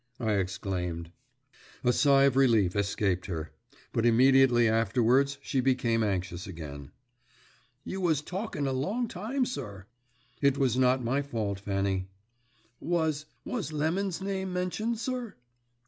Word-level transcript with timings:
I 0.19 0.31
exclaimed. 0.33 1.11
A 1.83 1.93
sigh 1.93 2.23
of 2.23 2.35
relief 2.35 2.75
escaped 2.75 3.27
her, 3.27 3.51
but 3.93 4.03
immediately 4.03 4.67
afterwards 4.67 5.37
she 5.43 5.61
became 5.61 6.01
anxious 6.03 6.47
again. 6.47 6.89
"You 7.83 8.01
was 8.01 8.23
talking 8.23 8.65
a 8.65 8.73
long 8.73 9.07
time, 9.07 9.45
sir." 9.45 9.85
"It 10.41 10.57
was 10.57 10.75
not 10.75 11.03
my 11.03 11.21
fault, 11.21 11.59
Fanny." 11.59 12.07
"Was 12.79 13.27
was 13.45 13.71
Lemon's 13.71 14.21
name 14.21 14.51
mentioned, 14.51 14.97
sir?" 14.97 15.35